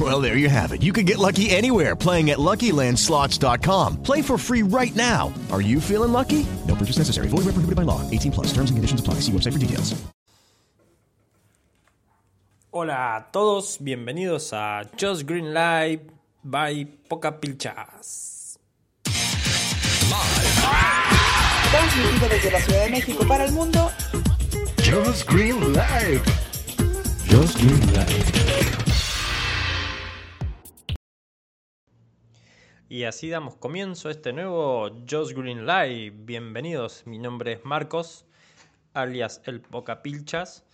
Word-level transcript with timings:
Well, 0.00 0.20
there 0.20 0.36
you 0.36 0.48
have 0.48 0.72
it. 0.72 0.82
You 0.82 0.92
can 0.92 1.06
get 1.06 1.18
lucky 1.18 1.50
anywhere 1.50 1.94
playing 1.94 2.30
at 2.30 2.38
LuckyLandSlots.com. 2.38 4.02
Play 4.02 4.22
for 4.22 4.36
free 4.36 4.62
right 4.62 4.94
now. 4.96 5.32
Are 5.52 5.62
you 5.62 5.80
feeling 5.80 6.10
lucky? 6.10 6.44
No 6.66 6.74
purchase 6.74 6.98
necessary. 6.98 7.28
Void 7.28 7.44
where 7.44 7.54
prohibited 7.54 7.76
by 7.76 7.82
law. 7.84 8.00
18 8.10 8.32
plus. 8.32 8.46
Terms 8.48 8.70
and 8.70 8.76
conditions 8.76 9.00
apply. 9.00 9.20
See 9.20 9.30
website 9.30 9.52
for 9.52 9.60
details. 9.60 9.94
Hola 12.74 13.18
a 13.18 13.26
todos, 13.30 13.78
bienvenidos 13.78 14.52
a 14.52 14.82
Just 14.96 15.26
Green 15.26 15.54
Live 15.54 16.00
by 16.42 16.84
Poca 17.08 17.30
Pilchas. 17.30 18.58
Transmitido 21.70 22.28
desde 22.28 22.50
la 22.50 22.60
Ciudad 22.60 22.84
de 22.84 22.90
México 22.90 23.24
para 23.28 23.44
el 23.44 23.52
mundo. 23.52 23.92
Just 24.82 25.28
Green 25.28 25.72
Live. 25.72 26.24
Just 27.28 27.58
Green 27.58 27.94
Live. 27.94 28.83
Y 32.94 33.02
así 33.02 33.28
damos 33.28 33.56
comienzo 33.56 34.06
a 34.06 34.12
este 34.12 34.32
nuevo 34.32 34.88
Just 35.10 35.32
Green 35.32 35.66
Live. 35.66 36.12
Bienvenidos, 36.16 37.04
mi 37.08 37.18
nombre 37.18 37.54
es 37.54 37.64
Marcos, 37.64 38.24
alias 38.92 39.42
el 39.46 39.60
Poca 39.60 40.00
Pilchas. 40.00 40.64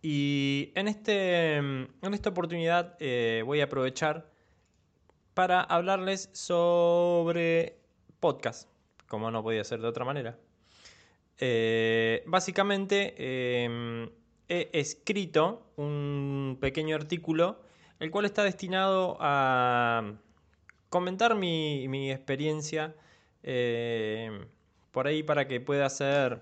Y 0.00 0.72
en, 0.74 0.88
este, 0.88 1.56
en 1.56 2.14
esta 2.14 2.30
oportunidad 2.30 2.96
eh, 2.98 3.42
voy 3.44 3.60
a 3.60 3.64
aprovechar 3.64 4.26
para 5.34 5.60
hablarles 5.60 6.30
sobre 6.32 7.76
podcast, 8.20 8.70
como 9.06 9.30
no 9.30 9.42
podía 9.42 9.62
ser 9.62 9.82
de 9.82 9.88
otra 9.88 10.06
manera. 10.06 10.38
Eh, 11.36 12.24
básicamente 12.24 13.14
eh, 13.18 14.08
he 14.48 14.70
escrito 14.72 15.72
un 15.76 16.56
pequeño 16.58 16.96
artículo, 16.96 17.60
el 18.00 18.10
cual 18.10 18.24
está 18.24 18.44
destinado 18.44 19.18
a 19.20 20.14
comentar 20.90 21.34
mi, 21.34 21.88
mi 21.88 22.10
experiencia 22.10 22.94
por 24.90 25.06
ahí 25.06 25.22
para 25.22 25.46
que 25.46 25.60
pueda 25.60 25.88
ser 25.88 26.40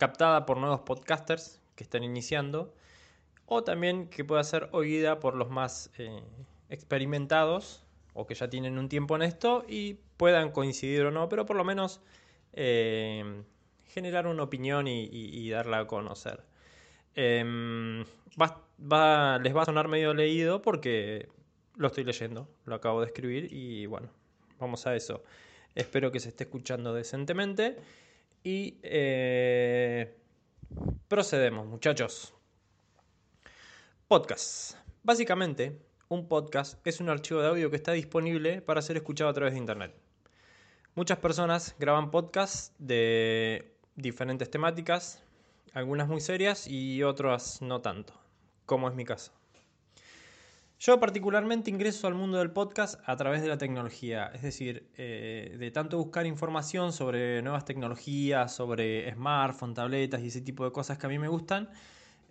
captada 0.00 0.46
por 0.46 0.56
nuevos 0.56 0.80
podcasters 0.80 1.60
que 1.76 1.84
están 1.84 2.02
iniciando, 2.02 2.72
o 3.44 3.62
también 3.62 4.08
que 4.08 4.24
pueda 4.24 4.42
ser 4.44 4.70
oída 4.72 5.20
por 5.20 5.34
los 5.34 5.50
más 5.50 5.90
eh, 5.98 6.22
experimentados 6.70 7.84
o 8.14 8.26
que 8.26 8.34
ya 8.34 8.48
tienen 8.48 8.78
un 8.78 8.88
tiempo 8.88 9.14
en 9.14 9.22
esto 9.22 9.64
y 9.68 9.98
puedan 10.16 10.52
coincidir 10.52 11.04
o 11.04 11.10
no, 11.10 11.28
pero 11.28 11.44
por 11.44 11.56
lo 11.56 11.64
menos 11.64 12.00
eh, 12.54 13.42
generar 13.84 14.26
una 14.26 14.42
opinión 14.42 14.86
y, 14.88 15.50
darla 15.50 15.80
a 15.80 15.86
conocer. 15.86 16.42
Eh, 17.14 17.44
va, 18.40 19.38
les 19.38 19.54
va 19.54 19.62
a 19.62 19.66
sonar 19.66 19.88
medio 19.88 20.14
leído 20.14 20.62
porque 20.62 21.28
lo 21.80 21.88
estoy 21.88 22.04
leyendo, 22.04 22.48
lo 22.66 22.74
acabo 22.74 23.00
de 23.00 23.06
escribir 23.06 23.52
y 23.52 23.86
bueno, 23.86 24.10
vamos 24.58 24.86
a 24.86 24.94
eso. 24.94 25.24
Espero 25.74 26.12
que 26.12 26.20
se 26.20 26.28
esté 26.28 26.44
escuchando 26.44 26.92
decentemente 26.92 27.76
y 28.44 28.78
eh, 28.82 30.14
Procedemos, 31.08 31.66
muchachos. 31.66 32.34
Podcast. 34.06 34.76
Básicamente, 35.02 35.80
un 36.08 36.28
podcast 36.28 36.86
es 36.86 37.00
un 37.00 37.08
archivo 37.08 37.40
de 37.40 37.48
audio 37.48 37.70
que 37.70 37.76
está 37.76 37.92
disponible 37.92 38.60
para 38.62 38.82
ser 38.82 38.96
escuchado 38.96 39.30
a 39.30 39.32
través 39.32 39.54
de 39.54 39.58
Internet. 39.58 39.94
Muchas 40.94 41.18
personas 41.18 41.74
graban 41.78 42.10
podcasts 42.10 42.72
de 42.78 43.74
diferentes 43.96 44.50
temáticas, 44.50 45.24
algunas 45.72 46.06
muy 46.06 46.20
serias 46.20 46.68
y 46.68 47.02
otras 47.02 47.62
no 47.62 47.80
tanto, 47.80 48.12
como 48.66 48.88
es 48.88 48.94
mi 48.94 49.04
caso. 49.04 49.39
Yo 50.80 50.98
particularmente 50.98 51.68
ingreso 51.68 52.06
al 52.06 52.14
mundo 52.14 52.38
del 52.38 52.52
podcast 52.52 52.98
a 53.04 53.14
través 53.14 53.42
de 53.42 53.48
la 53.48 53.58
tecnología, 53.58 54.30
es 54.32 54.40
decir, 54.40 54.88
eh, 54.96 55.54
de 55.58 55.70
tanto 55.70 55.98
buscar 55.98 56.24
información 56.24 56.94
sobre 56.94 57.42
nuevas 57.42 57.66
tecnologías, 57.66 58.54
sobre 58.54 59.12
smartphones, 59.12 59.74
tabletas 59.74 60.22
y 60.22 60.28
ese 60.28 60.40
tipo 60.40 60.64
de 60.64 60.72
cosas 60.72 60.96
que 60.96 61.04
a 61.04 61.10
mí 61.10 61.18
me 61.18 61.28
gustan, 61.28 61.68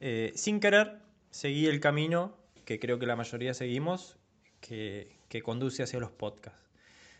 eh, 0.02 0.32
sin 0.34 0.60
querer 0.60 0.98
seguí 1.30 1.68
el 1.68 1.80
camino 1.80 2.36
que 2.66 2.80
creo 2.80 2.98
que 2.98 3.06
la 3.06 3.16
mayoría 3.16 3.54
seguimos, 3.54 4.18
que, 4.62 5.16
que 5.28 5.44
conduce 5.44 5.84
hacia 5.84 6.00
los 6.00 6.10
podcasts. 6.10 6.72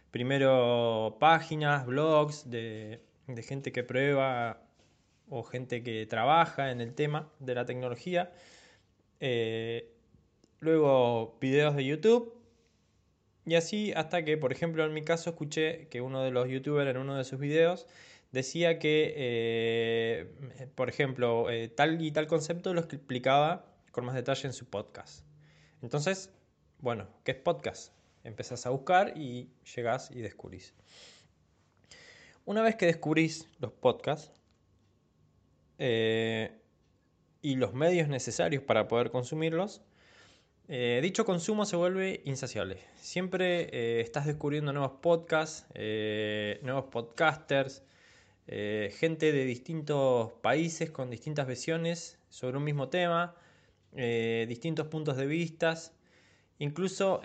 Primero 0.10 1.18
páginas, 1.20 1.86
blogs 1.86 2.50
de, 2.50 3.04
gente 3.48 3.72
que 3.72 3.84
prueba 3.84 4.64
o 5.30 5.44
gente 5.44 5.84
que 5.84 6.08
trabaja 6.08 6.72
en 6.72 6.82
el 6.82 6.96
tema 6.96 7.30
de 7.38 7.54
la 7.54 7.66
tecnología. 7.66 8.32
Eh, 9.20 9.94
luego 10.60 11.38
videos 11.40 11.76
de 11.76 11.86
YouTube. 11.86 12.36
Y 13.46 13.56
así 13.56 13.94
hasta 13.94 14.24
que, 14.24 14.38
por 14.38 14.52
ejemplo, 14.52 14.86
en 14.86 14.94
mi 14.94 15.04
caso 15.04 15.32
escuché 15.32 15.88
que 15.88 16.02
uno 16.02 16.22
de 16.22 16.32
los 16.32 16.48
youtubers 16.48 16.90
en 16.90 16.98
uno 16.98 17.16
de 17.16 17.24
sus 17.24 17.40
videos 17.40 17.88
decía 18.32 18.80
que, 18.80 19.14
eh, 19.16 20.68
por 20.76 20.90
ejemplo, 20.90 21.50
eh, 21.50 21.68
tal 21.68 22.02
y 22.02 22.12
tal 22.12 22.28
concepto 22.28 22.74
lo 22.74 22.82
explicaba 22.82 23.66
con 23.92 24.06
más 24.06 24.16
detalle 24.16 24.48
en 24.48 24.54
su 24.54 24.66
podcast. 24.66 25.26
Entonces, 25.82 26.32
bueno, 26.80 27.08
¿qué 27.24 27.32
es 27.32 27.38
podcast? 27.38 27.94
Empezás 28.24 28.66
a 28.66 28.70
buscar 28.70 29.18
y 29.18 29.50
llegás 29.76 30.12
y 30.12 30.22
descubrís. 30.22 30.74
Una 32.46 32.62
vez 32.62 32.76
que 32.76 32.86
descubrís 32.86 33.48
los 33.60 33.72
podcasts 33.72 34.32
eh, 35.78 36.52
y 37.42 37.56
los 37.56 37.74
medios 37.74 38.08
necesarios 38.10 38.64
para 38.64 38.88
poder 38.88 39.12
consumirlos, 39.12 39.82
eh, 40.72 41.00
dicho 41.02 41.26
consumo 41.26 41.66
se 41.66 41.76
vuelve 41.76 42.22
insaciable. 42.26 42.78
Siempre 43.02 43.70
eh, 43.72 44.02
estás 44.02 44.28
descubriendo 44.28 44.72
nuevos 44.72 45.00
podcasts, 45.02 45.66
eh, 45.74 46.60
nuevos 46.62 46.86
podcasters, 46.86 47.84
gente 48.48 49.32
de 49.32 49.46
distintos 49.46 50.32
países 50.42 50.90
con 50.90 51.10
distintas 51.12 51.48
visiones 51.48 52.18
sobre 52.30 52.58
un 52.58 52.64
mismo 52.64 52.90
tema, 52.90 53.36
distintos 53.92 54.88
puntos 54.88 55.18
de 55.18 55.28
vista, 55.28 55.76
incluso 56.58 57.22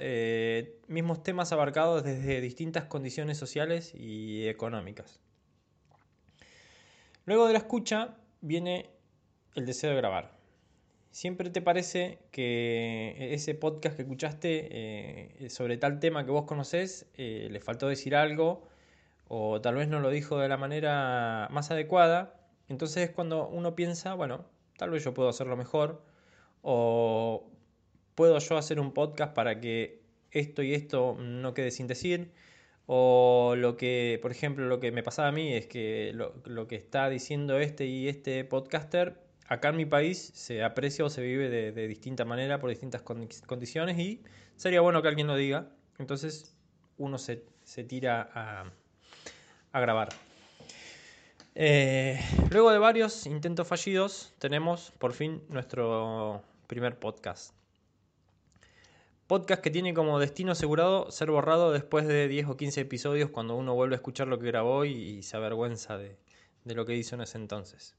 mismos 0.86 1.22
temas 1.22 1.50
abarcados 1.52 2.04
desde 2.04 2.42
distintas 2.42 2.84
condiciones 2.84 3.38
sociales 3.38 3.94
y 3.94 4.48
económicas. 4.48 5.18
Luego 7.24 7.46
de 7.46 7.54
la 7.54 7.60
escucha 7.60 8.18
viene 8.42 8.90
el 9.54 9.64
deseo 9.64 9.92
de 9.92 9.96
grabar 9.96 10.33
siempre 11.14 11.48
te 11.48 11.62
parece 11.62 12.18
que 12.32 13.32
ese 13.34 13.54
podcast 13.54 13.94
que 13.94 14.02
escuchaste 14.02 15.44
eh, 15.44 15.48
sobre 15.48 15.76
tal 15.76 16.00
tema 16.00 16.24
que 16.24 16.32
vos 16.32 16.44
conocés 16.44 17.06
eh, 17.16 17.46
le 17.52 17.60
faltó 17.60 17.86
decir 17.86 18.16
algo 18.16 18.66
o 19.28 19.60
tal 19.60 19.76
vez 19.76 19.86
no 19.88 20.00
lo 20.00 20.10
dijo 20.10 20.40
de 20.40 20.48
la 20.48 20.56
manera 20.56 21.48
más 21.52 21.70
adecuada. 21.70 22.34
Entonces 22.68 23.08
es 23.08 23.14
cuando 23.14 23.46
uno 23.48 23.76
piensa, 23.76 24.14
bueno, 24.14 24.44
tal 24.76 24.90
vez 24.90 25.04
yo 25.04 25.14
puedo 25.14 25.28
hacerlo 25.28 25.56
mejor 25.56 26.02
o 26.62 27.48
puedo 28.16 28.36
yo 28.40 28.58
hacer 28.58 28.80
un 28.80 28.92
podcast 28.92 29.34
para 29.34 29.60
que 29.60 30.02
esto 30.32 30.64
y 30.64 30.74
esto 30.74 31.16
no 31.20 31.54
quede 31.54 31.70
sin 31.70 31.86
decir. 31.86 32.32
O 32.86 33.54
lo 33.56 33.76
que, 33.76 34.18
por 34.20 34.32
ejemplo, 34.32 34.66
lo 34.66 34.80
que 34.80 34.90
me 34.90 35.04
pasaba 35.04 35.28
a 35.28 35.32
mí 35.32 35.52
es 35.54 35.66
que 35.68 36.10
lo, 36.12 36.34
lo 36.44 36.66
que 36.66 36.74
está 36.74 37.08
diciendo 37.08 37.58
este 37.60 37.86
y 37.86 38.08
este 38.08 38.44
podcaster 38.44 39.23
acá 39.46 39.68
en 39.68 39.76
mi 39.76 39.86
país 39.86 40.30
se 40.34 40.62
aprecia 40.62 41.04
o 41.04 41.10
se 41.10 41.22
vive 41.22 41.48
de, 41.48 41.72
de 41.72 41.88
distinta 41.88 42.24
manera 42.24 42.58
por 42.58 42.70
distintas 42.70 43.02
condiciones 43.02 43.98
y 43.98 44.22
sería 44.56 44.80
bueno 44.80 45.02
que 45.02 45.08
alguien 45.08 45.26
lo 45.26 45.36
diga. 45.36 45.68
Entonces 45.98 46.54
uno 46.98 47.18
se, 47.18 47.44
se 47.64 47.84
tira 47.84 48.30
a, 48.34 48.72
a, 49.72 49.80
grabar. 49.80 50.08
Eh, 51.54 52.20
luego 52.50 52.70
de 52.70 52.78
varios 52.78 53.26
intentos 53.26 53.66
fallidos, 53.66 54.32
tenemos 54.38 54.92
por 54.98 55.12
fin 55.12 55.42
nuestro 55.48 56.42
primer 56.66 56.98
podcast. 56.98 57.54
Podcast 59.26 59.62
que 59.62 59.70
tiene 59.70 59.94
como 59.94 60.18
destino 60.18 60.52
asegurado 60.52 61.10
ser 61.10 61.30
borrado 61.30 61.72
después 61.72 62.06
de 62.06 62.28
10 62.28 62.48
o 62.48 62.56
15 62.56 62.82
episodios 62.82 63.30
cuando 63.30 63.56
uno 63.56 63.74
vuelve 63.74 63.94
a 63.94 63.96
escuchar 63.96 64.28
lo 64.28 64.38
que 64.38 64.46
grabó 64.46 64.84
y, 64.84 65.22
se 65.22 65.36
avergüenza 65.36 65.96
de, 65.96 66.18
lo 66.64 66.84
que 66.84 66.94
hizo 66.94 67.14
en 67.14 67.22
ese 67.22 67.38
entonces. 67.38 67.96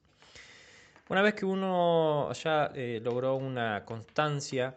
Una 1.08 1.22
vez 1.22 1.36
que 1.36 1.46
uno 1.46 2.34
ya 2.34 2.72
eh, 2.74 3.00
logró 3.04 3.36
una 3.36 3.86
constancia 3.86 4.76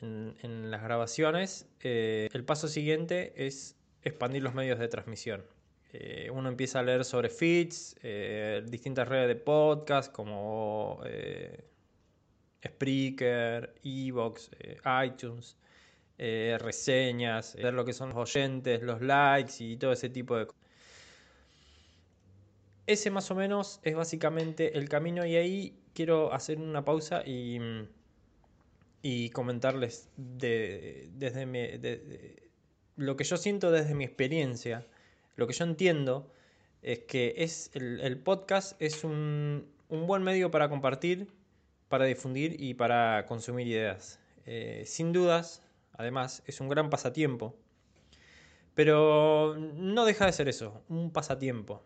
en, 0.00 0.70
las 0.72 0.82
grabaciones, 0.82 1.68
eh, 1.80 2.28
el 2.32 2.44
paso 2.44 2.66
siguiente 2.66 3.32
es 3.36 3.76
expandir 4.02 4.42
los 4.42 4.54
medios 4.54 4.80
de 4.80 4.88
transmisión. 4.88 5.44
Eh, 5.92 6.30
uno 6.32 6.48
empieza 6.48 6.80
a 6.80 6.82
leer 6.82 7.04
sobre 7.04 7.28
feeds, 7.30 7.96
distintas 8.64 9.08
redes 9.08 9.28
de 9.28 9.36
podcast 9.36 10.12
como 10.12 11.00
Spreaker, 12.66 13.74
Evox, 13.84 14.50
iTunes, 15.04 15.56
reseñas, 16.18 17.54
ver 17.54 17.74
lo 17.74 17.84
que 17.84 17.92
son 17.92 18.08
los 18.10 18.18
oyentes, 18.18 18.82
los 18.82 19.00
likes 19.00 19.54
y 19.60 19.76
todo 19.76 19.92
ese 19.92 20.08
tipo 20.10 20.36
de 20.36 20.46
cosas. 20.46 20.67
Ese 22.88 23.10
más 23.10 23.30
o 23.30 23.36
menos 23.36 23.78
es 23.84 23.94
básicamente 23.94 24.76
el 24.76 24.88
camino 24.88 25.24
y 25.24 25.36
ahí 25.36 25.78
quiero 25.94 26.32
hacer 26.32 26.58
una 26.58 26.84
pausa 26.84 27.22
y, 27.24 27.60
y 29.02 29.30
comentarles 29.30 30.08
de, 30.16 31.08
desde 31.12 32.50
lo 32.96 33.16
que 33.16 33.22
yo 33.22 33.36
siento 33.36 33.70
desde 33.70 33.94
mi 33.94 34.04
experiencia 34.04 34.84
lo 35.38 35.46
que 35.46 35.52
yo 35.52 35.64
entiendo 35.64 36.32
es 36.82 36.98
que 36.98 37.34
es 37.36 37.70
el, 37.74 38.18
podcast 38.18 38.74
es 38.82 39.04
un, 39.04 39.68
buen 39.88 40.24
medio 40.24 40.50
para 40.50 40.68
compartir, 40.68 41.32
para 41.88 42.06
difundir 42.06 42.60
y 42.60 42.74
para 42.74 43.24
consumir 43.26 43.68
ideas. 43.68 44.18
Eh, 44.46 44.82
sin 44.84 45.12
dudas, 45.12 45.62
además, 45.92 46.42
es 46.46 46.60
un 46.60 46.68
gran 46.68 46.90
pasatiempo. 46.90 47.54
Pero 48.74 49.54
no 49.56 50.04
deja 50.04 50.26
de 50.26 50.32
ser 50.32 50.48
eso, 50.48 50.82
un 50.88 51.12
pasatiempo. 51.12 51.84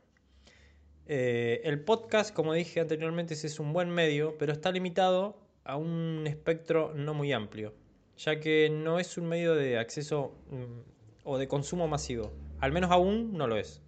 Eh, 1.06 1.60
el 1.64 1.80
podcast, 1.80 2.32
como 2.32 2.52
dije 2.54 2.80
anteriormente, 2.80 3.34
es 3.34 3.58
un 3.58 3.72
buen 3.72 3.90
medio, 3.90 4.36
pero 4.38 4.52
está 4.52 4.70
limitado 4.70 5.36
a 5.64 5.76
un 5.76 6.24
espectro 6.26 6.92
no 6.94 7.14
muy 7.14 7.32
amplio, 7.32 7.74
ya 8.16 8.40
que 8.40 8.70
no 8.70 8.98
es 8.98 9.18
un 9.18 9.26
medio 9.26 9.54
de 9.54 9.78
acceso 9.78 10.34
mm, 10.50 11.24
o 11.24 11.38
de 11.38 11.48
consumo 11.48 11.88
masivo. 11.88 12.32
Al 12.60 12.72
menos 12.72 12.90
aún 12.90 13.32
no 13.36 13.46
lo 13.46 13.56
es. 13.56 13.82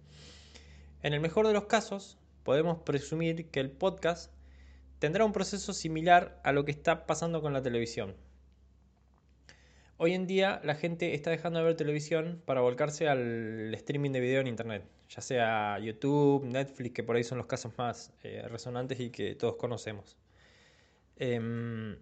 En 1.03 1.13
el 1.13 1.21
mejor 1.21 1.47
de 1.47 1.53
los 1.53 1.65
casos, 1.65 2.17
podemos 2.43 2.79
presumir 2.79 3.49
que 3.49 3.59
el 3.59 3.71
podcast 3.71 4.31
tendrá 4.99 5.25
un 5.25 5.33
proceso 5.33 5.73
similar 5.73 6.39
a 6.43 6.51
lo 6.51 6.65
que 6.65 6.71
está 6.71 7.05
pasando 7.05 7.41
con 7.41 7.53
la 7.53 7.61
televisión. 7.61 8.15
Hoy 9.97 10.13
en 10.13 10.27
día 10.27 10.59
la 10.65 10.75
gente 10.75 11.13
está 11.13 11.29
dejando 11.29 11.59
de 11.59 11.65
ver 11.65 11.77
televisión 11.77 12.41
para 12.45 12.59
volcarse 12.59 13.07
al 13.07 13.73
streaming 13.75 14.11
de 14.11 14.19
video 14.19 14.41
en 14.41 14.47
Internet, 14.47 14.83
ya 15.07 15.21
sea 15.21 15.79
YouTube, 15.79 16.43
Netflix, 16.43 16.93
que 16.93 17.03
por 17.03 17.15
ahí 17.15 17.23
son 17.23 17.37
los 17.37 17.47
casos 17.47 17.71
más 17.77 18.11
eh, 18.23 18.45
resonantes 18.49 18.99
y 18.99 19.09
que 19.09 19.35
todos 19.35 19.55
conocemos. 19.55 20.17
Em, 21.15 21.97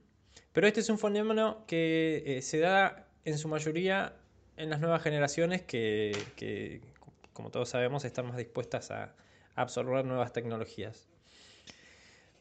pero 0.54 0.68
este 0.68 0.80
es 0.80 0.90
un 0.90 0.98
fenómeno 0.98 1.66
que 1.68 2.24
eh, 2.26 2.42
se 2.42 2.58
da 2.60 3.08
en 3.26 3.38
su 3.38 3.48
mayoría 3.48 4.16
en 4.58 4.72
las 4.72 4.80
nuevas 4.80 5.04
generaciones 5.04 5.62
que, 5.62 6.82
como 7.34 7.52
todos 7.52 7.70
sabemos, 7.70 8.06
están 8.06 8.26
más 8.26 8.38
dispuestas 8.38 8.90
a, 8.90 9.16
absorber 9.56 10.04
nuevas 10.04 10.34
tecnologías. 10.34 11.08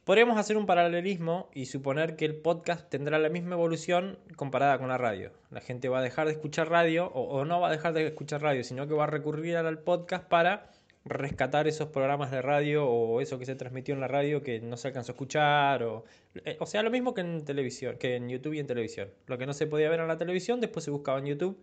Podríamos 0.04 0.36
hacer 0.36 0.56
un 0.56 0.66
paralelismo 0.66 1.48
y 1.54 1.66
suponer 1.66 2.16
que 2.16 2.24
el 2.24 2.34
podcast 2.34 2.90
tendrá 2.90 3.20
la 3.20 3.28
misma 3.28 3.54
evolución 3.54 4.18
comparada 4.34 4.76
con 4.76 4.88
la 4.88 4.98
radio. 4.98 5.30
La 5.52 5.60
gente 5.60 5.88
va 5.88 6.00
a 6.00 6.02
dejar 6.02 6.26
de 6.26 6.32
escuchar 6.32 6.68
radio 6.68 7.06
o, 7.12 7.44
no 7.44 7.60
va 7.60 7.68
a 7.68 7.70
dejar 7.70 7.92
de 7.92 8.08
escuchar 8.08 8.42
radio, 8.42 8.64
sino 8.64 8.88
que 8.88 8.94
va 8.94 9.04
a 9.04 9.06
recurrir 9.06 9.56
al 9.56 9.78
podcast 9.78 10.26
para 10.28 10.72
rescatar 11.04 11.68
esos 11.68 11.90
programas 11.90 12.32
de 12.32 12.42
radio 12.42 12.84
o 12.84 13.20
eso 13.20 13.38
que 13.38 13.46
se 13.46 13.54
transmitió 13.54 13.94
en 13.94 14.00
la 14.00 14.08
radio 14.08 14.42
que 14.42 14.60
no 14.60 14.76
se 14.76 14.88
alcanzó 14.88 15.12
a 15.12 15.14
escuchar 15.14 15.84
o, 15.84 16.04
eh, 16.44 16.56
o 16.58 16.66
sea, 16.66 16.82
lo 16.82 16.90
mismo 16.90 17.14
que 17.14 17.20
en 17.20 17.44
televisión, 17.44 17.96
que 17.96 18.16
en 18.16 18.28
YouTube 18.28 18.54
y 18.54 18.58
en 18.58 18.66
televisión. 18.66 19.08
Lo 19.28 19.38
que 19.38 19.46
no 19.46 19.52
se 19.52 19.68
podía 19.68 19.88
ver 19.88 20.00
en 20.00 20.08
la 20.08 20.18
televisión 20.18 20.60
después 20.60 20.84
se 20.84 20.90
buscaba 20.90 21.20
en 21.20 21.26
YouTube 21.26 21.62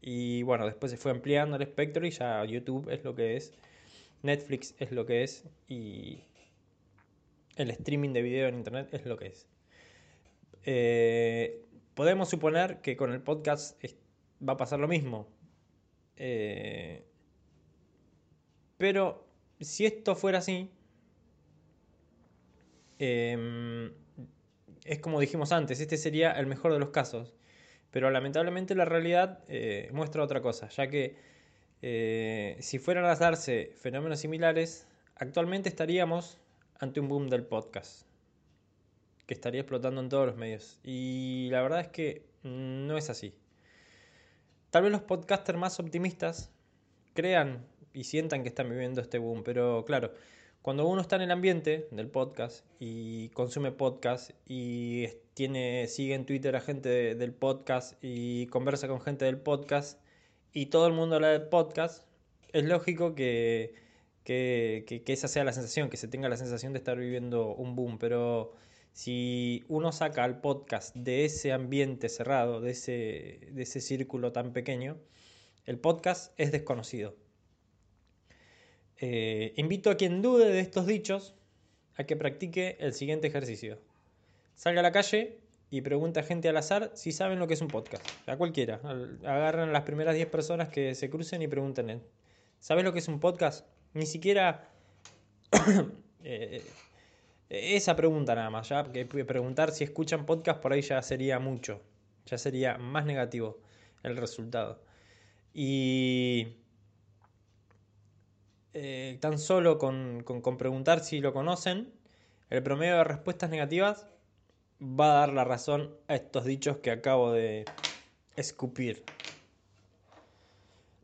y 0.00 0.42
bueno, 0.42 0.64
después 0.64 0.90
se 0.90 0.96
fue 0.96 1.10
ampliando 1.10 1.56
el 1.56 1.62
espectro 1.62 2.06
y 2.06 2.12
ya 2.12 2.42
YouTube 2.46 2.88
es 2.88 3.04
lo 3.04 3.14
que 3.14 3.36
es, 3.36 3.52
Netflix 4.22 4.74
es 4.78 4.90
lo 4.90 5.04
que 5.04 5.22
es 5.22 5.44
y 5.68 6.22
el 7.58 7.70
streaming 7.72 8.12
de 8.12 8.22
video 8.22 8.48
en 8.48 8.54
Internet 8.54 8.88
es 8.92 9.04
lo 9.04 9.16
que 9.16 9.26
es. 9.26 9.46
Eh, 10.64 11.64
podemos 11.94 12.30
suponer 12.30 12.80
que 12.80 12.96
con 12.96 13.12
el 13.12 13.20
podcast 13.20 13.82
va 14.46 14.52
a 14.52 14.56
pasar 14.56 14.78
lo 14.78 14.86
mismo. 14.86 15.28
Eh, 16.16 17.04
pero 18.76 19.26
si 19.60 19.86
esto 19.86 20.14
fuera 20.14 20.38
así, 20.38 20.70
em, 23.00 23.92
es 24.84 25.00
como 25.00 25.18
dijimos 25.18 25.50
antes, 25.50 25.80
este 25.80 25.96
sería 25.96 26.32
el 26.32 26.46
mejor 26.46 26.72
de 26.72 26.78
los 26.78 26.90
casos. 26.90 27.34
Pero 27.90 28.10
lamentablemente 28.10 28.76
la 28.76 28.84
realidad 28.84 29.42
eh, 29.48 29.90
muestra 29.92 30.22
otra 30.22 30.40
cosa, 30.40 30.68
ya 30.68 30.88
que 30.88 31.16
si 32.60 32.78
fueran 32.78 33.04
a 33.04 33.14
darse 33.16 33.72
fenómenos 33.80 34.20
similares, 34.20 34.86
actualmente 35.16 35.68
estaríamos 35.68 36.38
ante 36.78 37.00
un 37.00 37.08
boom 37.08 37.28
del 37.28 37.44
podcast, 37.44 38.06
que 39.26 39.34
estaría 39.34 39.60
explotando 39.60 40.00
en 40.00 40.08
todos 40.08 40.26
los 40.26 40.36
medios. 40.36 40.78
Y 40.84 41.48
la 41.50 41.62
verdad 41.62 41.80
es 41.80 41.88
que 41.88 42.24
no 42.42 42.96
es 42.96 43.10
así. 43.10 43.34
Tal 44.70 44.82
vez 44.82 44.92
los 44.92 45.02
podcasters 45.02 45.58
más 45.58 45.80
optimistas 45.80 46.50
crean 47.14 47.66
y 47.92 48.04
sientan 48.04 48.42
que 48.42 48.48
están 48.48 48.68
viviendo 48.68 49.00
este 49.00 49.18
boom, 49.18 49.42
pero 49.42 49.84
claro, 49.84 50.12
cuando 50.62 50.86
uno 50.86 51.00
está 51.00 51.16
en 51.16 51.22
el 51.22 51.30
ambiente 51.30 51.88
del 51.90 52.08
podcast 52.08 52.64
y 52.78 53.30
consume 53.30 53.72
podcast 53.72 54.30
y 54.46 55.06
tiene, 55.34 55.86
sigue 55.88 56.14
en 56.14 56.26
Twitter 56.26 56.54
a 56.56 56.60
gente 56.60 57.14
del 57.14 57.32
podcast 57.32 57.94
y 58.02 58.46
conversa 58.48 58.86
con 58.88 59.00
gente 59.00 59.24
del 59.24 59.38
podcast 59.38 60.00
y 60.52 60.66
todo 60.66 60.86
el 60.86 60.92
mundo 60.92 61.16
habla 61.16 61.28
del 61.28 61.48
podcast, 61.48 62.06
es 62.52 62.64
lógico 62.64 63.14
que, 63.14 63.74
que, 64.28 65.02
esa 65.06 65.26
sea 65.26 65.42
la 65.42 65.54
sensación, 65.54 65.88
que 65.88 65.96
se 65.96 66.06
tenga 66.06 66.28
la 66.28 66.36
sensación 66.36 66.74
de 66.74 66.78
estar 66.78 66.98
viviendo 66.98 67.54
un 67.54 67.74
boom, 67.74 67.98
pero 67.98 68.52
si 68.92 69.64
uno 69.68 69.90
saca 69.90 70.22
al 70.24 70.42
podcast 70.42 70.94
de 70.94 71.24
ese 71.24 71.52
ambiente 71.52 72.10
cerrado, 72.10 72.60
de 72.60 72.72
ese, 72.72 73.48
de 73.52 73.62
ese 73.62 73.80
círculo 73.80 74.32
tan 74.32 74.52
pequeño, 74.52 74.98
el 75.64 75.78
podcast 75.78 76.38
es 76.38 76.52
desconocido. 76.52 77.16
Eh, 78.98 79.54
invito 79.56 79.90
a 79.90 79.96
quien 79.96 80.20
dude 80.20 80.50
de 80.50 80.60
estos 80.60 80.86
dichos 80.86 81.34
a 81.96 82.04
que 82.04 82.16
practique 82.16 82.76
el 82.80 82.92
siguiente 82.92 83.28
ejercicio. 83.28 83.78
Salga 84.54 84.80
a 84.80 84.82
la 84.82 84.92
calle 84.92 85.38
y 85.70 85.80
pregunta 85.80 86.20
a 86.20 86.24
gente 86.24 86.50
al 86.50 86.56
azar 86.58 86.90
si 86.94 87.12
saben 87.12 87.38
lo 87.38 87.46
que 87.46 87.54
es 87.54 87.62
un 87.62 87.68
podcast. 87.68 88.04
A 88.26 88.36
cualquiera. 88.36 88.80
Agarran 89.24 89.72
las 89.72 89.84
primeras 89.84 90.14
10 90.16 90.28
personas 90.28 90.68
que 90.68 90.94
se 90.94 91.08
crucen 91.08 91.40
y 91.40 91.48
pregúntenle. 91.48 92.00
¿Sabes 92.60 92.84
lo 92.84 92.92
que 92.92 92.98
es 92.98 93.08
un 93.08 93.20
podcast? 93.20 93.64
Ni 93.94 94.06
siquiera 94.06 94.68
eh, 96.24 96.62
esa 97.48 97.96
pregunta 97.96 98.34
nada 98.34 98.50
más. 98.50 98.68
Ya 98.68 98.84
que 98.84 99.04
preguntar 99.06 99.70
si 99.70 99.84
escuchan 99.84 100.26
podcast 100.26 100.60
por 100.60 100.72
ahí 100.72 100.82
ya 100.82 101.02
sería 101.02 101.38
mucho. 101.38 101.80
Ya 102.26 102.38
sería 102.38 102.78
más 102.78 103.06
negativo 103.06 103.58
el 104.02 104.16
resultado. 104.16 104.80
Y 105.54 106.56
eh, 108.74 109.18
tan 109.20 109.38
solo 109.38 109.78
con, 109.78 110.24
preguntar 110.58 111.00
si 111.00 111.20
lo 111.20 111.32
conocen, 111.32 111.92
el 112.50 112.62
promedio 112.62 112.96
de 112.98 113.04
respuestas 113.04 113.50
negativas 113.50 114.06
va 114.80 115.10
a 115.10 115.20
dar 115.20 115.32
la 115.32 115.44
razón 115.44 115.96
a 116.06 116.14
estos 116.14 116.44
dichos 116.44 116.76
que 116.78 116.90
acabo 116.90 117.32
de 117.32 117.64
escupir. 118.36 119.04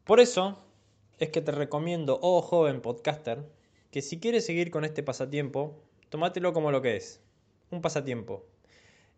Por 0.05 0.21
eso 0.21 0.64
es 1.19 1.31
que 1.31 1.41
te 1.41 1.53
recomiendo, 1.53 2.19
oh 2.23 2.43
joven 2.43 2.81
podcaster, 2.81 3.45
que 3.91 4.03
si 4.03 4.19
quieres 4.19 4.45
seguir 4.45 4.71
con 4.71 4.85
este 4.85 5.03
pasatiempo, 5.03 5.81
tomátelo 6.09 6.53
como 6.53 6.71
lo 6.71 6.83
que 6.83 6.97
es, 6.97 7.21
un 7.71 7.81
pasatiempo. 7.81 8.45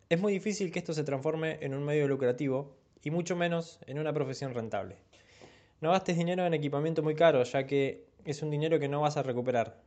Es 0.09 0.21
muy 0.21 0.33
difícil 0.33 0.71
que 0.71 0.79
esto 0.79 0.93
se 0.93 1.05
transforme 1.05 1.59
en 1.63 1.75
un 1.75 1.85
medio 1.85 2.07
lucrativo 2.07 2.77
y 3.03 3.11
mucho 3.11 3.37
menos 3.37 3.79
en 3.87 3.99
una 3.99 4.13
profesión 4.13 4.55
rentable. 4.55 4.97
No 5.81 5.91
gastes 5.91 6.17
dinero 6.17 6.47
en 6.47 6.55
equipamiento 6.55 7.03
muy 7.03 7.15
caro, 7.15 7.43
ya 7.43 7.67
que 7.67 8.07
es 8.25 8.43
un 8.43 8.51
dinero 8.51 8.79
que 8.79 8.89
no 8.89 9.01
vas 9.01 9.17
a 9.17 9.23
recuperar. 9.23 9.81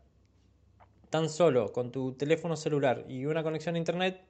Tan 1.09 1.29
solo 1.29 1.71
con 1.71 1.91
tu 1.91 2.13
teléfono 2.13 2.55
celular 2.55 3.05
y 3.07 3.25
una 3.25 3.43
conexión 3.43 3.75
a 3.75 3.79
internet 3.79 4.21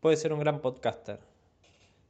puedes 0.00 0.20
ser 0.20 0.32
un 0.32 0.40
gran 0.40 0.60
podcaster. 0.60 1.20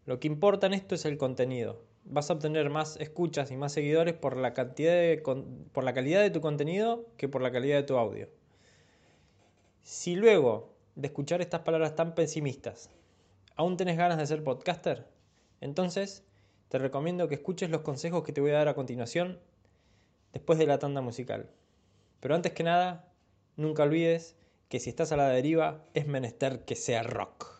Lo 0.07 0.21
que 0.21 0.27
importa 0.27 0.67
en 0.67 0.75
esto 0.75 0.95
es 0.95 1.05
el 1.05 1.19
contenido. 1.19 1.83
Vas 2.11 2.31
a 2.31 2.35
obtener 2.35 2.71
más 2.71 2.97
escuchas 2.97 3.51
y 3.51 3.57
más 3.57 3.73
seguidores 3.73 4.15
por 4.15 4.37
la, 4.37 4.55
cantidad 4.55 4.93
de, 4.93 5.23
por 5.73 5.85
la 5.85 5.93
calidad 5.93 6.23
de 6.23 6.31
tu 6.31 6.41
contenido 6.41 7.07
que 7.17 7.29
por 7.29 7.43
la 7.43 7.53
calidad 7.53 7.77
de 7.77 7.83
tu 7.83 7.99
audio. 7.99 8.29
Si 9.83 10.17
luego 10.17 10.75
de 10.97 11.09
escuchar 11.09 11.41
estas 11.41 11.61
palabras 11.61 11.97
tan 11.97 12.15
pesimistas, 12.15 12.91
aún 13.57 13.77
tenés 13.77 13.97
ganas 13.97 14.19
de 14.19 14.27
ser 14.27 14.43
podcaster, 14.43 15.07
entonces 15.61 16.25
te 16.69 16.79
recomiendo 16.79 17.29
que 17.29 17.37
escuches 17.37 17.71
los 17.71 17.83
consejos 17.83 18.23
que 18.23 18.33
te 18.33 18.41
voy 18.41 18.51
a 18.51 18.59
dar 18.59 18.69
a 18.69 18.75
continuación 18.75 19.39
después 20.33 20.59
de 20.59 20.67
la 20.67 20.79
tanda 20.79 21.01
musical. 21.01 21.51
Pero 22.21 22.35
antes 22.35 22.53
que 22.53 22.65
nada, 22.65 23.11
nunca 23.57 23.85
olvides 23.85 24.37
que 24.69 24.81
si 24.81 24.91
estás 24.91 25.13
a 25.13 25.17
la 25.17 25.29
deriva 25.29 25.85
es 25.95 26.07
menester 26.07 26.65
que 26.65 26.77
sea 26.77 27.03
rock. 27.03 27.58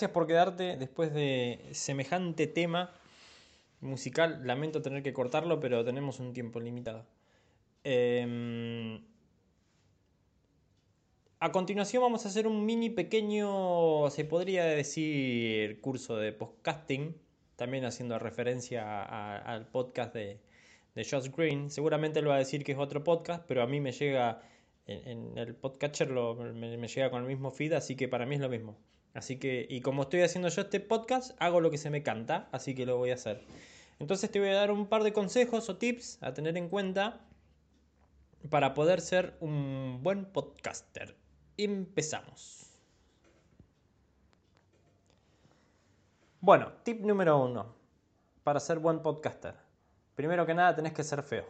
Gracias 0.00 0.14
por 0.14 0.26
quedarte 0.26 0.78
después 0.78 1.12
de 1.12 1.60
semejante 1.72 2.46
tema 2.46 2.94
musical. 3.82 4.40
Lamento 4.46 4.80
tener 4.80 5.02
que 5.02 5.12
cortarlo, 5.12 5.60
pero 5.60 5.84
tenemos 5.84 6.20
un 6.20 6.32
tiempo 6.32 6.58
limitado. 6.58 7.04
Em, 7.84 9.02
a 11.38 11.52
continuación 11.52 12.02
vamos 12.02 12.24
a 12.24 12.28
hacer 12.30 12.46
un 12.46 12.64
mini 12.64 12.88
pequeño, 12.88 14.08
se 14.08 14.24
podría 14.24 14.64
decir, 14.64 15.82
curso 15.82 16.16
de 16.16 16.32
podcasting, 16.32 17.14
también 17.56 17.84
haciendo 17.84 18.18
referencia 18.18 19.02
a- 19.02 19.36
al 19.36 19.66
podcast 19.66 20.14
de, 20.14 20.40
Josh 20.96 21.28
Green. 21.36 21.68
Seguramente 21.70 22.22
lo 22.22 22.30
va 22.30 22.36
a 22.36 22.38
decir 22.38 22.64
que 22.64 22.72
es 22.72 22.78
otro 22.78 23.04
podcast, 23.04 23.44
pero 23.46 23.62
a 23.62 23.66
mí 23.66 23.80
me 23.82 23.92
llega 23.92 24.40
en, 24.86 25.06
en 25.34 25.38
el 25.38 25.54
podcatcher, 25.54 26.08
lo- 26.10 26.36
me, 26.36 26.78
me 26.78 26.88
llega 26.88 27.10
con 27.10 27.20
el 27.20 27.28
mismo 27.28 27.50
feed, 27.50 27.74
así 27.74 27.96
que 27.96 28.08
para 28.08 28.24
mí 28.24 28.36
es 28.36 28.40
lo 28.40 28.48
mismo. 28.48 28.78
Así 29.14 29.38
que, 29.38 29.66
y 29.68 29.80
como 29.80 30.02
estoy 30.02 30.22
haciendo 30.22 30.48
yo 30.48 30.62
este 30.62 30.80
podcast, 30.80 31.32
hago 31.38 31.60
lo 31.60 31.70
que 31.70 31.78
se 31.78 31.90
me 31.90 32.02
canta, 32.02 32.48
así 32.52 32.74
que 32.74 32.86
lo 32.86 32.96
voy 32.96 33.10
a 33.10 33.14
hacer. 33.14 33.44
Entonces 33.98 34.30
te 34.30 34.38
voy 34.38 34.48
a 34.48 34.54
dar 34.54 34.70
un 34.70 34.86
par 34.86 35.02
de 35.02 35.12
consejos 35.12 35.68
o 35.68 35.76
tips 35.76 36.22
a 36.22 36.32
tener 36.32 36.56
en 36.56 36.68
cuenta 36.68 37.20
para 38.48 38.72
poder 38.72 39.00
ser 39.00 39.36
un 39.40 40.00
buen 40.02 40.24
podcaster. 40.24 41.16
Empezamos. 41.56 42.66
Bueno, 46.40 46.72
tip 46.84 47.02
número 47.02 47.38
uno. 47.38 47.74
Para 48.44 48.60
ser 48.60 48.78
buen 48.78 49.02
podcaster. 49.02 49.54
Primero 50.14 50.46
que 50.46 50.54
nada 50.54 50.74
tenés 50.74 50.94
que 50.94 51.04
ser 51.04 51.22
feo. 51.22 51.46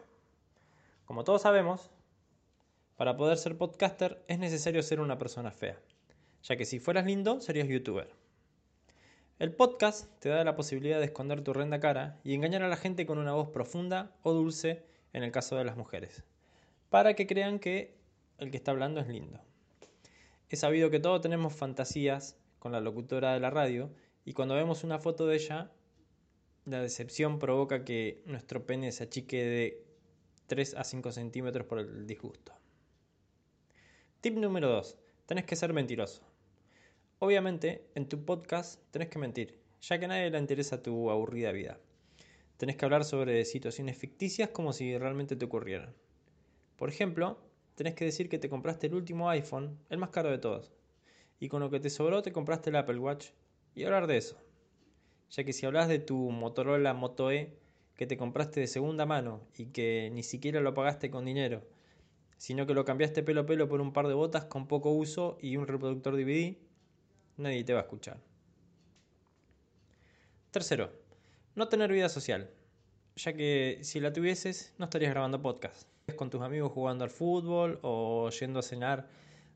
Como 1.04 1.22
todos 1.22 1.42
sabemos, 1.42 1.90
para 2.96 3.16
poder 3.16 3.38
ser 3.38 3.56
podcaster 3.56 4.24
es 4.26 4.38
necesario 4.38 4.82
ser 4.82 5.00
una 5.00 5.18
persona 5.18 5.52
fea. 5.52 5.78
Ya 6.42 6.56
que 6.56 6.64
si 6.64 6.78
fueras 6.78 7.06
lindo, 7.06 7.40
serías 7.40 7.68
youtuber. 7.68 8.08
El 9.38 9.52
podcast 9.52 10.06
te 10.20 10.28
da 10.28 10.42
la 10.44 10.54
posibilidad 10.54 10.98
de 10.98 11.04
esconder 11.04 11.42
tu 11.42 11.50
horrenda 11.50 11.80
cara 11.80 12.18
y 12.24 12.34
engañar 12.34 12.62
a 12.62 12.68
la 12.68 12.76
gente 12.76 13.06
con 13.06 13.18
una 13.18 13.32
voz 13.32 13.48
profunda 13.50 14.14
o 14.22 14.32
dulce 14.32 14.84
en 15.12 15.22
el 15.22 15.32
caso 15.32 15.56
de 15.56 15.64
las 15.64 15.76
mujeres. 15.76 16.24
Para 16.88 17.14
que 17.14 17.26
crean 17.26 17.58
que 17.58 17.94
el 18.38 18.50
que 18.50 18.56
está 18.56 18.70
hablando 18.70 19.00
es 19.00 19.08
lindo. 19.08 19.40
He 20.48 20.56
sabido 20.56 20.90
que 20.90 20.98
todos 20.98 21.20
tenemos 21.20 21.54
fantasías 21.54 22.36
con 22.58 22.72
la 22.72 22.80
locutora 22.80 23.34
de 23.34 23.40
la 23.40 23.50
radio 23.50 23.90
y 24.24 24.32
cuando 24.32 24.54
vemos 24.54 24.82
una 24.82 24.98
foto 24.98 25.26
de 25.26 25.36
ella, 25.36 25.70
la 26.64 26.82
decepción 26.82 27.38
provoca 27.38 27.84
que 27.84 28.22
nuestro 28.26 28.66
pene 28.66 28.92
se 28.92 29.04
achique 29.04 29.44
de 29.44 29.84
3 30.48 30.74
a 30.74 30.84
5 30.84 31.12
centímetros 31.12 31.66
por 31.66 31.78
el 31.78 32.06
disgusto. 32.06 32.52
Tip 34.20 34.36
número 34.36 34.68
2. 34.68 34.98
Tenés 35.26 35.44
que 35.44 35.56
ser 35.56 35.72
mentiroso. 35.72 36.29
Obviamente, 37.22 37.84
en 37.94 38.08
tu 38.08 38.24
podcast 38.24 38.80
tenés 38.90 39.08
que 39.08 39.18
mentir, 39.18 39.60
ya 39.82 39.98
que 39.98 40.06
a 40.06 40.08
nadie 40.08 40.30
le 40.30 40.38
interesa 40.38 40.82
tu 40.82 41.10
aburrida 41.10 41.52
vida. 41.52 41.78
Tenés 42.56 42.76
que 42.76 42.86
hablar 42.86 43.04
sobre 43.04 43.44
situaciones 43.44 43.98
ficticias 43.98 44.48
como 44.48 44.72
si 44.72 44.96
realmente 44.96 45.36
te 45.36 45.44
ocurrieran. 45.44 45.94
Por 46.76 46.88
ejemplo, 46.88 47.38
tenés 47.74 47.92
que 47.92 48.06
decir 48.06 48.30
que 48.30 48.38
te 48.38 48.48
compraste 48.48 48.86
el 48.86 48.94
último 48.94 49.28
iPhone, 49.28 49.78
el 49.90 49.98
más 49.98 50.08
caro 50.08 50.30
de 50.30 50.38
todos, 50.38 50.72
y 51.38 51.48
con 51.50 51.60
lo 51.60 51.68
que 51.68 51.78
te 51.78 51.90
sobró 51.90 52.22
te 52.22 52.32
compraste 52.32 52.70
el 52.70 52.76
Apple 52.76 52.98
Watch, 52.98 53.32
y 53.74 53.84
hablar 53.84 54.06
de 54.06 54.16
eso. 54.16 54.38
Ya 55.28 55.44
que 55.44 55.52
si 55.52 55.66
hablas 55.66 55.88
de 55.88 55.98
tu 55.98 56.16
Motorola 56.30 56.94
Moto 56.94 57.30
E 57.30 57.52
que 57.96 58.06
te 58.06 58.16
compraste 58.16 58.60
de 58.60 58.66
segunda 58.66 59.04
mano 59.04 59.42
y 59.58 59.66
que 59.66 60.08
ni 60.14 60.22
siquiera 60.22 60.62
lo 60.62 60.72
pagaste 60.72 61.10
con 61.10 61.26
dinero, 61.26 61.66
sino 62.38 62.66
que 62.66 62.72
lo 62.72 62.86
cambiaste 62.86 63.22
pelo 63.22 63.42
a 63.42 63.46
pelo 63.46 63.68
por 63.68 63.82
un 63.82 63.92
par 63.92 64.08
de 64.08 64.14
botas 64.14 64.46
con 64.46 64.66
poco 64.66 64.90
uso 64.90 65.36
y 65.42 65.58
un 65.58 65.66
reproductor 65.66 66.16
DVD, 66.16 66.56
nadie 67.40 67.64
te 67.64 67.72
va 67.72 67.80
a 67.80 67.82
escuchar. 67.82 68.18
Tercero, 70.50 70.92
no 71.54 71.68
tener 71.68 71.92
vida 71.92 72.08
social, 72.08 72.50
ya 73.16 73.32
que 73.32 73.78
si 73.82 74.00
la 74.00 74.12
tuvieses 74.12 74.74
no 74.78 74.84
estarías 74.84 75.12
grabando 75.12 75.40
podcast. 75.40 75.88
Con 76.16 76.28
tus 76.28 76.42
amigos 76.42 76.72
jugando 76.72 77.04
al 77.04 77.10
fútbol 77.10 77.78
o 77.82 78.30
yendo 78.30 78.58
a 78.58 78.62
cenar 78.62 79.08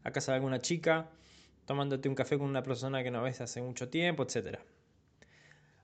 a 0.04 0.12
casa 0.12 0.32
de 0.32 0.36
alguna 0.36 0.60
chica, 0.60 1.10
tomándote 1.66 2.08
un 2.08 2.14
café 2.14 2.38
con 2.38 2.48
una 2.48 2.62
persona 2.62 3.02
que 3.02 3.10
no 3.10 3.22
ves 3.22 3.40
hace 3.40 3.60
mucho 3.60 3.88
tiempo, 3.88 4.22
etc. 4.22 4.58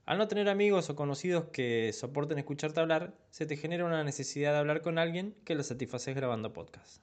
Al 0.05 0.17
no 0.17 0.27
tener 0.27 0.49
amigos 0.49 0.89
o 0.89 0.95
conocidos 0.95 1.45
que 1.51 1.91
soporten 1.93 2.37
escucharte 2.37 2.79
hablar, 2.79 3.13
se 3.29 3.45
te 3.45 3.57
genera 3.57 3.85
una 3.85 4.03
necesidad 4.03 4.53
de 4.53 4.59
hablar 4.59 4.81
con 4.81 4.97
alguien 4.97 5.35
que 5.43 5.55
lo 5.55 5.63
satisfaces 5.63 6.15
grabando 6.15 6.53
podcast. 6.53 7.01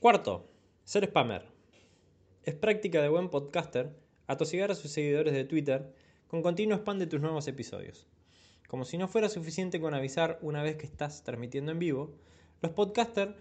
Cuarto, 0.00 0.51
ser 0.84 1.06
spammer. 1.06 1.44
Es 2.42 2.54
práctica 2.54 3.00
de 3.00 3.08
buen 3.08 3.30
podcaster 3.30 3.94
atosigar 4.26 4.72
a 4.72 4.74
sus 4.74 4.90
seguidores 4.90 5.32
de 5.32 5.44
Twitter 5.44 5.94
con 6.26 6.42
continuo 6.42 6.76
spam 6.78 6.98
de 6.98 7.06
tus 7.06 7.20
nuevos 7.20 7.46
episodios. 7.46 8.06
Como 8.66 8.84
si 8.84 8.98
no 8.98 9.06
fuera 9.06 9.28
suficiente 9.28 9.80
con 9.80 9.94
avisar 9.94 10.38
una 10.42 10.62
vez 10.62 10.76
que 10.76 10.86
estás 10.86 11.22
transmitiendo 11.22 11.70
en 11.70 11.78
vivo, 11.78 12.16
los 12.62 12.72
podcasters 12.72 13.36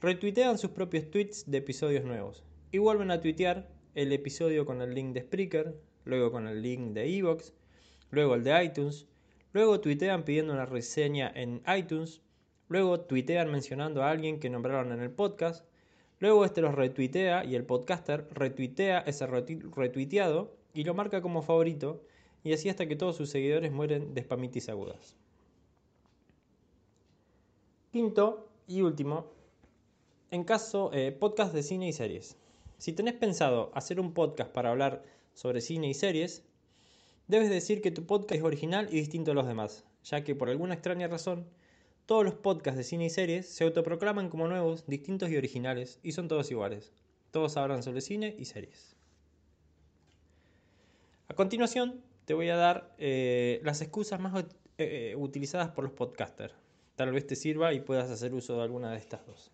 retuitean 0.00 0.56
sus 0.56 0.70
propios 0.70 1.10
tweets 1.10 1.50
de 1.50 1.58
episodios 1.58 2.04
nuevos 2.04 2.44
y 2.72 2.78
vuelven 2.78 3.10
a 3.10 3.20
tuitear 3.20 3.68
el 3.94 4.12
episodio 4.12 4.64
con 4.64 4.80
el 4.80 4.94
link 4.94 5.12
de 5.12 5.20
Spreaker, 5.20 5.78
luego 6.04 6.32
con 6.32 6.46
el 6.46 6.62
link 6.62 6.92
de 6.92 7.14
Evox, 7.18 7.52
luego 8.10 8.34
el 8.34 8.44
de 8.44 8.64
iTunes, 8.64 9.06
luego 9.52 9.80
tuitean 9.80 10.24
pidiendo 10.24 10.54
una 10.54 10.66
reseña 10.66 11.30
en 11.34 11.62
iTunes, 11.76 12.22
luego 12.68 13.00
tuitean 13.00 13.50
mencionando 13.50 14.02
a 14.02 14.10
alguien 14.10 14.40
que 14.40 14.50
nombraron 14.50 14.92
en 14.92 15.00
el 15.00 15.10
podcast, 15.10 15.66
luego 16.18 16.44
este 16.44 16.60
los 16.62 16.74
retuitea 16.74 17.44
y 17.44 17.54
el 17.54 17.64
podcaster 17.64 18.26
retuitea 18.32 19.00
ese 19.00 19.26
retu- 19.26 19.72
retuiteado 19.74 20.54
y 20.74 20.84
lo 20.84 20.94
marca 20.94 21.22
como 21.22 21.42
favorito 21.42 22.02
y 22.44 22.52
así 22.52 22.68
hasta 22.68 22.86
que 22.86 22.96
todos 22.96 23.16
sus 23.16 23.30
seguidores 23.30 23.72
mueren 23.72 24.14
de 24.14 24.22
spamitis 24.22 24.68
agudas. 24.68 25.16
Quinto 27.92 28.48
y 28.68 28.82
último, 28.82 29.26
en 30.30 30.44
caso, 30.44 30.90
eh, 30.92 31.12
podcast 31.12 31.54
de 31.54 31.62
cine 31.62 31.88
y 31.88 31.92
series. 31.92 32.36
Si 32.78 32.92
tenés 32.92 33.14
pensado 33.14 33.70
hacer 33.74 34.00
un 34.00 34.12
podcast 34.12 34.52
para 34.52 34.70
hablar 34.70 35.02
sobre 35.34 35.60
cine 35.60 35.88
y 35.88 35.94
series, 35.94 36.42
debes 37.26 37.48
decir 37.48 37.80
que 37.80 37.90
tu 37.90 38.04
podcast 38.04 38.32
es 38.38 38.42
original 38.42 38.88
y 38.90 38.96
distinto 38.96 39.30
a 39.30 39.34
los 39.34 39.46
demás, 39.46 39.84
ya 40.04 40.24
que 40.24 40.34
por 40.34 40.50
alguna 40.50 40.74
extraña 40.74 41.08
razón, 41.08 41.46
todos 42.06 42.24
los 42.24 42.34
podcasts 42.34 42.78
de 42.78 42.84
cine 42.84 43.06
y 43.06 43.10
series 43.10 43.48
se 43.48 43.64
autoproclaman 43.64 44.30
como 44.30 44.46
nuevos, 44.46 44.86
distintos 44.86 45.28
y 45.28 45.36
originales, 45.36 45.98
y 46.04 46.12
son 46.12 46.28
todos 46.28 46.50
iguales. 46.52 46.92
Todos 47.32 47.56
hablan 47.56 47.82
sobre 47.82 48.00
cine 48.00 48.34
y 48.38 48.44
series. 48.44 48.94
A 51.28 51.34
continuación, 51.34 52.00
te 52.24 52.34
voy 52.34 52.48
a 52.48 52.56
dar 52.56 52.94
eh, 52.98 53.60
las 53.64 53.82
excusas 53.82 54.20
más 54.20 54.44
eh, 54.78 55.14
utilizadas 55.18 55.70
por 55.70 55.82
los 55.82 55.92
podcasters. 55.92 56.54
Tal 56.94 57.10
vez 57.10 57.26
te 57.26 57.34
sirva 57.34 57.74
y 57.74 57.80
puedas 57.80 58.08
hacer 58.08 58.32
uso 58.32 58.56
de 58.56 58.62
alguna 58.62 58.92
de 58.92 58.98
estas 58.98 59.26
dos. 59.26 59.50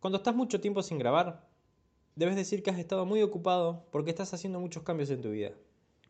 Cuando 0.00 0.18
estás 0.18 0.36
mucho 0.36 0.60
tiempo 0.60 0.82
sin 0.82 0.98
grabar, 0.98 1.48
debes 2.14 2.36
decir 2.36 2.62
que 2.62 2.70
has 2.70 2.78
estado 2.78 3.06
muy 3.06 3.22
ocupado 3.22 3.86
porque 3.90 4.10
estás 4.10 4.34
haciendo 4.34 4.60
muchos 4.60 4.82
cambios 4.82 5.08
en 5.10 5.22
tu 5.22 5.30
vida, 5.30 5.52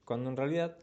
cuando 0.04 0.28
en 0.28 0.37
realidad 0.37 0.76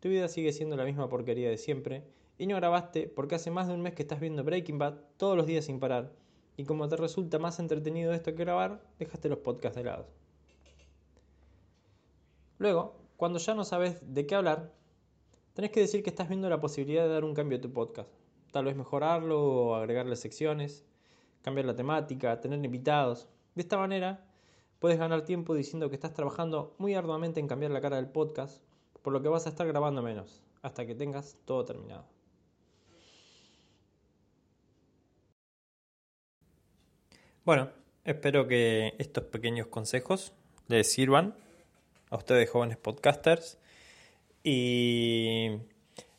tu 0.00 0.08
vida 0.08 0.28
sigue 0.28 0.52
siendo 0.52 0.76
la 0.76 0.84
misma 0.84 1.08
porquería 1.08 1.48
de 1.48 1.58
siempre 1.58 2.02
y 2.38 2.46
no 2.46 2.56
grabaste 2.56 3.08
porque 3.08 3.34
hace 3.34 3.50
más 3.50 3.66
de 3.68 3.74
un 3.74 3.82
mes 3.82 3.94
que 3.94 4.02
estás 4.02 4.20
viendo 4.20 4.44
Breaking 4.44 4.78
Bad 4.78 4.94
todos 5.16 5.36
los 5.36 5.46
días 5.46 5.64
sin 5.64 5.80
parar 5.80 6.12
y 6.56 6.64
como 6.64 6.88
te 6.88 6.96
resulta 6.96 7.38
más 7.38 7.60
entretenido 7.60 8.12
esto 8.12 8.34
que 8.34 8.44
grabar, 8.44 8.82
dejaste 8.98 9.28
los 9.28 9.38
podcasts 9.38 9.76
de 9.76 9.84
lado. 9.84 10.06
Luego, 12.58 12.96
cuando 13.16 13.38
ya 13.38 13.54
no 13.54 13.64
sabes 13.64 14.00
de 14.12 14.26
qué 14.26 14.34
hablar, 14.34 14.72
tenés 15.54 15.70
que 15.70 15.80
decir 15.80 16.02
que 16.02 16.10
estás 16.10 16.28
viendo 16.28 16.48
la 16.48 16.60
posibilidad 16.60 17.04
de 17.04 17.10
dar 17.10 17.24
un 17.24 17.34
cambio 17.34 17.58
a 17.58 17.60
tu 17.60 17.72
podcast. 17.72 18.10
Tal 18.50 18.64
vez 18.64 18.74
mejorarlo 18.74 19.40
o 19.40 19.74
agregarle 19.76 20.16
secciones, 20.16 20.84
cambiar 21.42 21.66
la 21.66 21.76
temática, 21.76 22.40
tener 22.40 22.64
invitados. 22.64 23.28
De 23.54 23.62
esta 23.62 23.78
manera, 23.78 24.26
puedes 24.80 24.98
ganar 24.98 25.24
tiempo 25.24 25.54
diciendo 25.54 25.88
que 25.88 25.94
estás 25.94 26.14
trabajando 26.14 26.74
muy 26.78 26.94
arduamente 26.94 27.38
en 27.38 27.46
cambiar 27.46 27.70
la 27.70 27.80
cara 27.80 27.96
del 27.96 28.08
podcast, 28.08 28.62
por 29.02 29.12
lo 29.12 29.22
que 29.22 29.28
vas 29.28 29.46
a 29.46 29.50
estar 29.50 29.66
grabando 29.68 30.02
menos, 30.02 30.42
hasta 30.62 30.86
que 30.86 30.96
tengas 30.96 31.38
todo 31.44 31.64
terminado. 31.64 32.17
Bueno, 37.48 37.70
espero 38.04 38.46
que 38.46 38.92
estos 38.98 39.24
pequeños 39.24 39.68
consejos 39.68 40.34
les 40.66 40.92
sirvan 40.92 41.34
a 42.10 42.16
ustedes 42.16 42.50
jóvenes 42.50 42.76
podcasters. 42.76 43.56
Y 44.44 45.52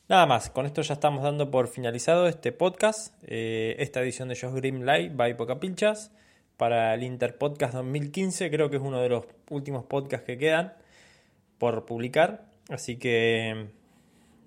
nada 0.08 0.26
más, 0.26 0.50
con 0.50 0.66
esto 0.66 0.82
ya 0.82 0.96
estamos 0.96 1.22
dando 1.22 1.52
por 1.52 1.68
finalizado 1.68 2.28
este 2.28 2.52
podcast, 2.52 3.14
eh, 3.28 3.76
esta 3.78 4.02
edición 4.02 4.30
de 4.30 4.40
Josh 4.42 4.56
Green 4.56 4.88
Live 4.88 5.10
by 5.10 5.38
Poca 5.38 5.60
Pilchas 5.60 6.12
para 6.58 6.96
el 6.96 7.04
Interpodcast 7.04 7.76
2015, 7.76 8.50
creo 8.50 8.72
que 8.72 8.78
es 8.78 8.82
uno 8.82 9.00
de 9.00 9.10
los 9.10 9.26
últimos 9.52 9.86
podcasts 9.86 10.26
que 10.26 10.40
quedan 10.40 10.74
por 11.60 11.86
publicar, 11.86 12.48
así 12.70 12.98
que 12.98 13.68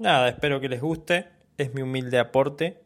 nada, 0.01 0.31
espero 0.31 0.61
que 0.61 0.69
les 0.69 0.81
guste, 0.81 1.29
es 1.59 1.75
mi 1.75 1.83
humilde 1.83 2.19
aporte. 2.19 2.81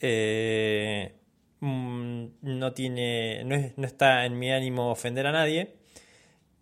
Eh, 0.00 1.14
mm, 1.60 2.26
no 2.42 2.72
tiene 2.72 3.44
no, 3.44 3.56
no 3.76 3.86
está 3.86 4.26
en 4.26 4.38
mi 4.38 4.50
ánimo 4.50 4.90
ofender 4.90 5.26
a 5.26 5.32
nadie 5.32 5.76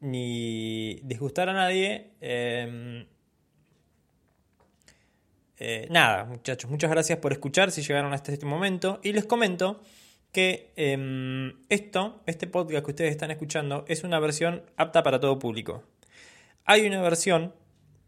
ni 0.05 1.01
disgustar 1.03 1.49
a 1.49 1.53
nadie. 1.55 2.11
Em, 2.21 3.07
eh, 5.57 5.87
nada, 5.91 6.25
muchachos, 6.25 6.71
muchas 6.71 6.91
gracias 6.91 7.19
por 7.19 7.33
escuchar 7.33 7.71
si 7.71 7.83
llegaron 7.83 8.13
hasta 8.13 8.33
este 8.33 8.47
momento. 8.47 9.01
Y 9.03 9.13
les 9.13 9.25
comento 9.25 9.81
que 10.31 10.73
em, 10.77 11.55
esto, 11.69 12.23
este 12.27 12.47
podcast 12.47 12.85
que 12.85 12.91
ustedes 12.91 13.11
están 13.13 13.31
escuchando, 13.31 13.85
es 13.89 14.05
una 14.05 14.21
versión 14.21 14.63
apta 14.77 15.03
para 15.03 15.21
todo 15.21 15.39
público. 15.39 15.85
Hay 16.67 16.87
una 16.87 17.01
versión 17.01 17.55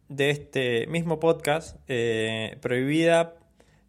de 0.08 0.30
este 0.30 0.86
mismo 0.88 1.18
podcast 1.18 1.78
eh, 1.88 2.58
prohibida 2.60 3.36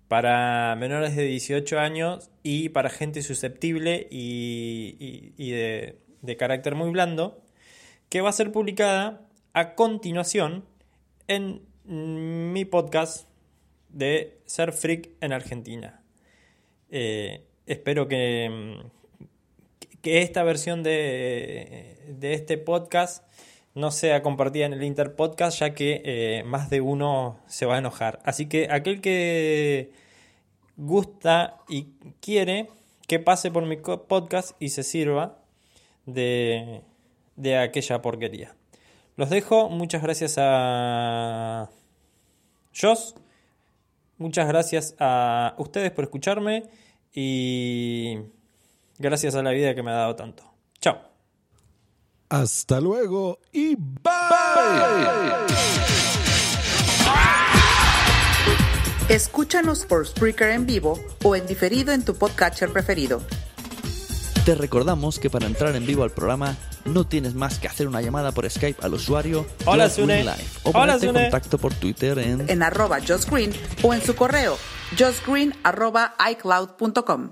para 0.07 0.75
menores 0.75 1.15
de 1.15 1.23
18 1.23 1.79
años 1.79 2.29
y 2.43 2.69
para 2.69 2.89
gente 2.89 3.21
susceptible 3.21 4.07
y, 4.09 5.51
de, 5.51 5.99
de 6.21 6.37
carácter 6.37 6.75
muy 6.75 6.89
blando 6.91 7.41
que 8.09 8.21
va 8.21 8.29
a 8.29 8.33
ser 8.33 8.51
publicada 8.51 9.27
a 9.53 9.75
continuación 9.75 10.65
en 11.27 11.61
mi 11.83 12.65
podcast 12.65 13.27
de 13.89 14.39
Ser 14.45 14.73
Freak 14.73 15.09
en 15.21 15.33
Argentina. 15.33 16.01
Eh, 16.89 17.43
espero 17.65 18.07
que, 18.07 18.77
que 20.01 20.21
esta 20.21 20.43
versión 20.43 20.83
de, 20.83 21.97
de, 22.07 22.33
este 22.33 22.57
podcast 22.57 23.27
no 23.77 23.91
sea 23.91 24.21
compartida 24.21 24.65
en 24.65 24.73
el 24.73 24.83
Interpodcast, 24.83 25.59
ya 25.59 25.73
que 25.73 26.01
eh, 26.03 26.43
más 26.45 26.69
de 26.69 26.81
uno 26.81 27.39
se 27.47 27.65
va 27.65 27.75
a 27.75 27.79
enojar. 27.79 28.19
Así 28.23 28.47
que 28.47 28.67
aquel 28.71 29.01
que 29.01 29.91
gusta 30.75 31.57
y 31.69 31.87
quiere 32.19 32.69
que 33.07 33.19
pase 33.19 33.51
por 33.51 33.65
mi 33.65 33.77
podcast 33.77 34.51
y 34.59 34.69
se 34.69 34.83
sirva 34.83 35.39
de 36.05 36.81
de 37.37 37.57
aquella 37.57 38.01
porquería. 38.01 38.55
Los 39.15 39.29
dejo, 39.29 39.69
muchas 39.69 40.01
gracias 40.01 40.35
a 40.37 41.69
Joss, 42.79 43.15
muchas 44.17 44.47
gracias 44.47 44.95
a 44.99 45.55
ustedes 45.57 45.91
por 45.91 46.03
escucharme 46.03 46.63
y 47.13 48.17
gracias 48.99 49.35
a 49.35 49.43
la 49.43 49.51
vida 49.51 49.73
que 49.73 49.83
me 49.83 49.91
ha 49.91 49.95
dado 49.95 50.15
tanto. 50.15 50.43
Chao. 50.81 51.06
Hasta 52.29 52.81
luego 52.81 53.39
y 53.53 53.75
bye. 53.75 54.11
Escúchanos 59.07 59.85
por 59.85 60.05
Spreaker 60.05 60.49
en 60.49 60.65
vivo 60.65 60.99
o 61.23 61.37
en 61.37 61.47
diferido 61.47 61.93
en 61.93 62.03
tu 62.03 62.15
podcatcher 62.15 62.73
preferido. 62.73 63.21
Te 64.43 64.55
recordamos 64.55 65.19
que 65.19 65.29
para 65.29 65.45
entrar 65.45 65.73
en 65.77 65.85
vivo 65.85 66.03
al 66.03 66.11
programa 66.11 66.57
no 66.83 67.05
tienes 67.05 67.33
más 67.33 67.59
que 67.59 67.67
hacer 67.67 67.87
una 67.87 68.01
llamada 68.01 68.33
por 68.33 68.49
Skype 68.49 68.85
al 68.85 68.93
usuario 68.93 69.45
Hola, 69.65 69.89
Sune. 69.89 70.23
Live 70.23 70.35
o 70.63 70.69
Hola, 70.71 70.79
ponerte 70.79 71.05
en 71.05 71.11
Sune. 71.13 71.21
contacto 71.23 71.57
por 71.57 71.73
Twitter 71.73 72.19
en 72.19 72.49
En 72.49 72.61
arroba 72.61 72.99
Josh 73.05 73.25
Green 73.29 73.53
o 73.83 73.93
en 73.93 74.01
su 74.01 74.15
correo 74.15 74.57
justgreen 74.97 75.53
arroba 75.63 76.15
icloud.com. 76.31 77.31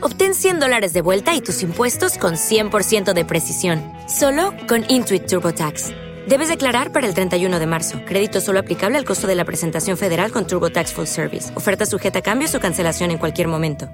Obtén 0.00 0.34
100 0.34 0.58
dólares 0.58 0.92
de 0.92 1.02
vuelta 1.02 1.36
y 1.36 1.40
tus 1.40 1.62
impuestos 1.62 2.18
con 2.18 2.34
100% 2.34 3.12
de 3.12 3.24
precisión. 3.24 3.82
Solo 4.08 4.52
con 4.66 4.84
Intuit 4.88 5.26
TurboTax. 5.26 5.90
Debes 6.26 6.48
declarar 6.48 6.92
para 6.92 7.06
el 7.06 7.14
31 7.14 7.58
de 7.60 7.66
marzo. 7.66 8.00
Crédito 8.04 8.40
solo 8.40 8.58
aplicable 8.58 8.98
al 8.98 9.04
costo 9.04 9.28
de 9.28 9.36
la 9.36 9.44
presentación 9.44 9.96
federal 9.96 10.32
con 10.32 10.46
TurboTax 10.46 10.92
Full 10.92 11.06
Service. 11.06 11.56
Oferta 11.56 11.86
sujeta 11.86 12.18
a 12.18 12.22
cambios 12.22 12.54
o 12.56 12.60
cancelación 12.60 13.10
en 13.10 13.18
cualquier 13.18 13.46
momento. 13.46 13.88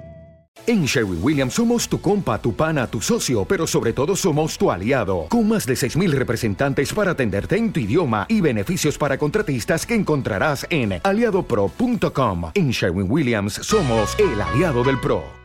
En 0.65 0.85
Sherwin 0.85 1.19
Williams 1.21 1.55
somos 1.55 1.89
tu 1.89 1.99
compa, 1.99 2.39
tu 2.41 2.55
pana, 2.55 2.87
tu 2.87 3.01
socio, 3.01 3.43
pero 3.43 3.67
sobre 3.67 3.91
todo 3.91 4.15
somos 4.15 4.57
tu 4.57 4.71
aliado, 4.71 5.25
con 5.27 5.45
más 5.49 5.65
de 5.65 5.73
6.000 5.73 6.11
representantes 6.11 6.93
para 6.93 7.11
atenderte 7.11 7.57
en 7.57 7.73
tu 7.73 7.81
idioma 7.81 8.25
y 8.29 8.39
beneficios 8.39 8.97
para 8.97 9.17
contratistas 9.17 9.85
que 9.85 9.95
encontrarás 9.95 10.65
en 10.69 11.01
aliadopro.com. 11.03 12.51
En 12.53 12.69
Sherwin 12.69 13.11
Williams 13.11 13.55
somos 13.55 14.17
el 14.19 14.41
aliado 14.41 14.85
del 14.85 14.99
PRO. 15.01 15.23